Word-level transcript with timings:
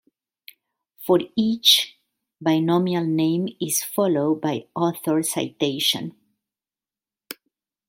For 1.05 1.19
each, 1.35 1.99
binomial 2.41 3.05
name 3.05 3.49
is 3.61 3.83
followed 3.83 4.41
by 4.41 4.65
author 4.75 5.21
citation. 5.21 6.15